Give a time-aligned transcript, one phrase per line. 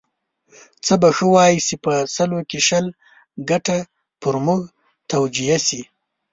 [0.85, 2.85] څه به ښه وای چې په سلو کې شل
[3.49, 3.77] ګټه
[4.21, 4.61] پر موږ
[5.11, 5.81] توجیه شي.